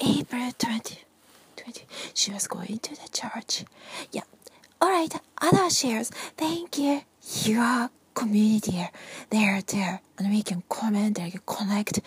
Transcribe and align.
April 0.00 0.50
20, 0.58 0.98
20. 1.56 1.86
She 2.14 2.32
was 2.32 2.46
going 2.46 2.78
to 2.78 2.90
the 2.94 3.08
church. 3.12 3.64
Yeah. 4.12 4.22
All 4.80 4.88
right. 4.90 5.14
Other 5.40 5.70
shares. 5.70 6.10
Thank 6.36 6.78
you. 6.78 7.02
Your 7.44 7.90
community 8.14 8.88
there 9.30 9.60
too, 9.62 9.98
and 10.18 10.30
we 10.30 10.42
can 10.42 10.62
comment 10.68 11.18
and 11.18 11.46
connect. 11.46 12.00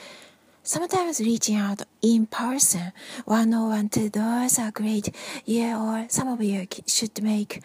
Sometimes 0.65 1.19
reaching 1.19 1.57
out 1.57 1.81
in 2.01 2.25
person, 2.25 2.93
one 3.25 3.53
on 3.53 3.69
one 3.69 3.89
to 3.89 4.09
those 4.09 4.59
are 4.59 4.71
great. 4.71 5.13
Yeah, 5.45 5.77
or 5.81 6.05
some 6.09 6.29
of 6.29 6.41
you 6.41 6.67
should 6.87 7.21
make 7.21 7.61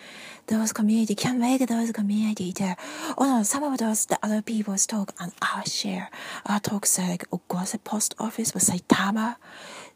those 0.48 0.72
community, 0.72 1.14
can 1.14 1.38
make 1.38 1.64
those 1.68 1.92
community 1.92 2.52
too. 2.52 2.74
Or 3.16 3.26
oh, 3.26 3.36
no, 3.38 3.42
some 3.44 3.62
of 3.62 3.78
those 3.78 4.06
the 4.06 4.18
other 4.22 4.42
people's 4.42 4.86
talk 4.86 5.14
and 5.20 5.32
our 5.42 5.64
share. 5.64 6.10
Our 6.46 6.58
talks 6.58 6.98
are 6.98 7.08
like 7.08 7.30
Ogose 7.30 7.78
Post 7.84 8.14
Office 8.18 8.50
or 8.54 8.58
Saitama, 8.58 9.36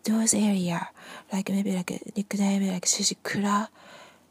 those 0.04 0.34
area, 0.34 0.88
like 1.32 1.48
maybe 1.48 1.72
like 1.72 1.90
a 1.90 1.98
nickname 2.16 2.68
like 2.72 2.84
Shishikura, 2.84 3.68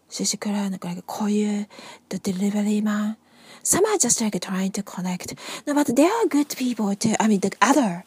Shishikura, 0.09 0.71
like, 0.71 0.83
like 0.83 1.05
Koyu, 1.07 1.67
the 2.09 2.19
delivery 2.19 2.81
man. 2.81 3.17
Some 3.63 3.85
are 3.85 3.97
just 3.97 4.19
like 4.21 4.39
trying 4.41 4.71
to 4.71 4.83
connect. 4.83 5.35
No, 5.67 5.73
but 5.73 5.95
they 5.95 6.05
are 6.05 6.25
good 6.27 6.49
people 6.57 6.95
too. 6.95 7.13
I 7.19 7.27
mean, 7.27 7.39
the 7.39 7.53
other 7.61 8.03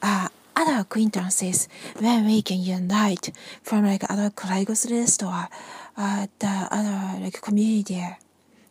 uh, 0.00 0.28
other 0.54 0.80
acquaintances 0.80 1.68
when 1.98 2.26
we 2.26 2.42
can 2.42 2.60
unite 2.60 3.32
from 3.62 3.84
like 3.84 4.08
other 4.10 4.30
Craigslist 4.30 5.26
or 5.26 5.48
uh, 5.96 6.26
the 6.38 6.68
other 6.70 7.20
like 7.20 7.40
community. 7.40 8.02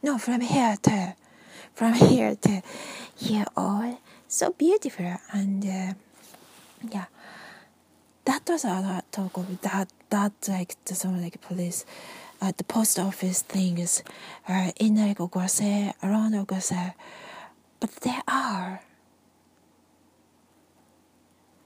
No, 0.03 0.17
from 0.17 0.42
here 0.42 0.78
too. 0.81 1.14
From 1.73 1.94
here 1.94 2.36
too. 2.36 2.62
Here 3.16 3.45
all 3.55 4.00
so 4.28 4.52
beautiful 4.52 5.17
and 5.34 5.66
uh, 5.66 5.94
yeah. 6.89 7.05
That 8.25 8.48
was 8.48 8.66
a 8.66 9.03
talk 9.11 9.38
of 9.38 9.61
that 9.61 9.89
that 10.09 10.34
like 10.47 10.75
the 10.86 10.95
some 10.95 11.22
like 11.22 11.41
police 11.41 11.86
uh, 12.41 12.52
the 12.55 12.63
post 12.63 13.00
office 13.00 13.41
things 13.41 14.03
uh, 14.47 14.72
in 14.80 14.95
like 14.95 15.17
Ogose 15.17 15.94
around 16.03 16.33
Ogose. 16.33 16.94
But 17.80 17.91
there 18.02 18.22
are 18.28 18.81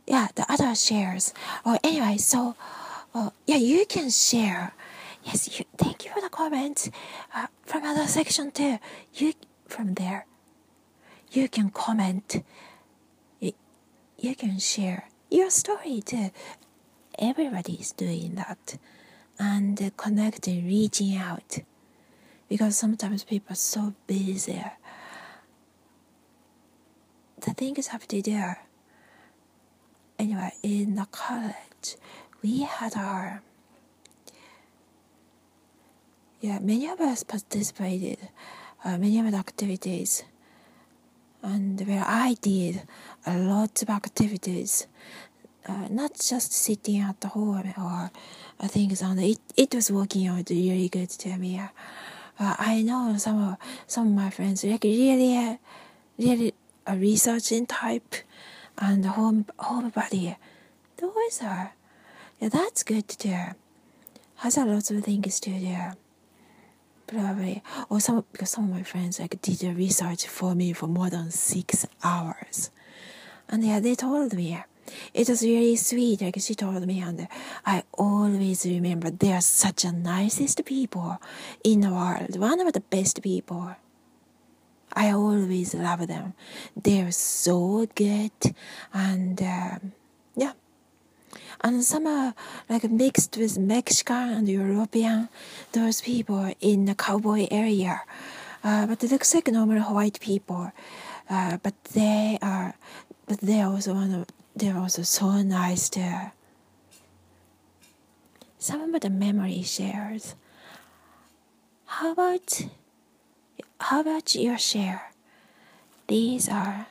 yeah, 0.07 0.27
the 0.35 0.45
other 0.51 0.75
shares. 0.75 1.33
Oh, 1.65 1.79
anyway, 1.83 2.17
so 2.17 2.55
uh, 3.13 3.31
yeah, 3.45 3.57
you 3.57 3.85
can 3.85 4.09
share. 4.09 4.73
Yes, 5.23 5.59
you, 5.59 5.65
thank 5.77 6.05
you 6.05 6.11
for 6.11 6.21
the 6.21 6.29
comments 6.29 6.89
uh, 7.33 7.47
from 7.63 7.83
other 7.83 8.07
section 8.07 8.51
too. 8.51 8.77
You 9.13 9.33
from 9.67 9.95
there, 9.95 10.25
you 11.31 11.49
can 11.49 11.69
comment. 11.71 12.43
You, 13.39 13.53
you 14.19 14.35
can 14.35 14.59
share 14.59 15.09
your 15.35 15.49
story 15.49 16.01
too. 16.01 16.31
Everybody 17.19 17.73
is 17.73 17.91
doing 17.91 18.35
that, 18.35 18.77
and 19.39 19.91
connecting, 19.97 20.65
reaching 20.65 21.15
out, 21.17 21.59
because 22.49 22.77
sometimes 22.77 23.23
people 23.23 23.53
are 23.53 23.55
so 23.55 23.93
busy. 24.07 24.63
The 27.41 27.53
things 27.53 27.87
have 27.87 28.07
to 28.07 28.21
do 28.21 28.31
there. 28.31 28.61
anyway, 30.17 30.53
in 30.63 30.95
the 30.95 31.05
college, 31.11 31.97
we 32.41 32.61
had 32.61 32.95
our 32.95 33.41
yeah, 36.41 36.59
many 36.59 36.87
of 36.87 36.99
us 37.01 37.23
participated, 37.23 38.19
uh, 38.83 38.97
many 38.97 39.19
of 39.19 39.31
the 39.31 39.37
activities, 39.37 40.23
and 41.41 41.79
where 41.87 42.03
I 42.05 42.35
did 42.41 42.83
a 43.25 43.37
lot 43.37 43.81
of 43.81 43.89
activities, 43.89 44.87
uh, 45.67 45.87
not 45.89 46.13
just 46.15 46.53
sitting 46.53 46.99
at 46.99 47.23
home 47.23 47.73
or 47.77 48.11
uh, 48.59 48.67
things 48.67 49.01
on 49.01 49.19
it. 49.19 49.39
It 49.55 49.73
was 49.73 49.91
working 49.91 50.27
out 50.27 50.49
really 50.49 50.89
good 50.89 51.09
to 51.09 51.37
me. 51.37 51.59
Uh, 51.59 52.55
I 52.59 52.81
know 52.81 53.15
some 53.17 53.41
of 53.41 53.57
some 53.87 54.07
of 54.07 54.13
my 54.13 54.29
friends 54.29 54.63
like 54.63 54.83
really, 54.83 55.57
really 56.17 56.53
a 56.85 56.95
researching 56.95 57.65
type 57.65 58.15
and 58.77 59.05
home 59.05 59.45
home 59.57 59.89
body. 59.89 60.35
Those 60.97 61.41
are 61.41 61.73
yeah, 62.39 62.49
that's 62.49 62.83
good 62.83 63.07
to 63.07 63.17
do. 63.17 63.37
Has 64.37 64.57
a 64.57 64.65
lot 64.65 64.91
of 64.91 65.03
things 65.03 65.39
to 65.39 65.49
do. 65.49 65.77
Probably 67.07 67.63
or 67.89 67.99
some 67.99 68.25
because 68.31 68.49
some 68.49 68.65
of 68.65 68.71
my 68.71 68.83
friends 68.83 69.19
like 69.19 69.41
did 69.41 69.59
the 69.59 69.73
research 69.73 70.27
for 70.27 70.55
me 70.55 70.73
for 70.73 70.87
more 70.87 71.09
than 71.09 71.31
six 71.31 71.85
hours. 72.03 72.71
And 73.47 73.63
yeah, 73.63 73.79
they 73.79 73.95
told 73.95 74.33
me 74.33 74.61
it 75.13 75.29
was 75.29 75.41
really 75.41 75.75
sweet. 75.75 76.21
Like 76.21 76.39
she 76.39 76.55
told 76.55 76.85
me, 76.85 77.01
and 77.01 77.27
I 77.65 77.83
always 77.93 78.65
remember 78.65 79.09
they 79.09 79.33
are 79.33 79.41
such 79.41 79.83
a 79.85 79.91
nicest 79.91 80.65
people 80.65 81.21
in 81.63 81.81
the 81.81 81.89
world. 81.89 82.37
One 82.37 82.59
of 82.61 82.73
the 82.73 82.81
best 82.81 83.21
people. 83.21 83.75
I 84.97 85.11
always 85.11 85.73
love 85.73 86.07
them. 86.07 86.35
They're 86.75 87.11
so 87.11 87.85
good, 87.95 88.31
and 88.93 89.41
um, 89.41 89.91
yeah. 90.35 90.53
And 91.61 91.83
some 91.83 92.07
are 92.07 92.33
like 92.69 92.89
mixed 92.89 93.35
with 93.35 93.57
Mexican 93.57 94.29
and 94.29 94.47
European. 94.47 95.27
Those 95.73 96.01
people 96.01 96.53
in 96.61 96.85
the 96.85 96.95
cowboy 96.95 97.47
area, 97.51 98.03
uh, 98.63 98.87
but 98.87 99.03
it 99.03 99.11
looks 99.11 99.33
like 99.33 99.47
normal 99.47 99.81
white 99.93 100.19
people. 100.21 100.71
Uh, 101.29 101.57
but 101.61 101.73
they 101.93 102.37
are, 102.41 102.75
but 103.25 103.39
they're 103.41 103.65
also 103.65 103.95
one 103.95 104.13
of, 104.13 104.27
they're 104.55 104.77
also 104.77 105.03
so 105.03 105.41
nice 105.41 105.89
too. 105.89 106.31
Some 108.57 108.93
the 108.93 109.09
memory 109.09 109.61
shares. 109.63 110.35
How 111.85 112.13
about 112.13 112.61
how 113.79 114.01
about 114.01 114.33
your 114.33 114.57
share? 114.57 115.11
These 116.07 116.49
are 116.49 116.87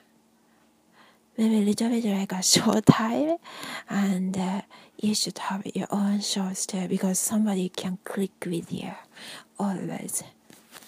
maybe 1.37 1.57
a 1.57 1.61
little 1.61 1.89
bit 1.89 2.05
like 2.05 2.33
a 2.33 2.43
short 2.55 2.87
time, 2.87 3.39
and 3.89 4.37
uh, 4.37 4.61
you 5.01 5.15
should 5.15 5.39
have 5.39 5.67
your 5.75 5.89
own 5.91 6.21
shows 6.21 6.67
too 6.67 6.87
because 6.89 7.19
somebody 7.19 7.71
can 7.71 7.99
click 8.05 8.33
with 8.47 8.73
you 8.73 8.93
always. 9.59 10.23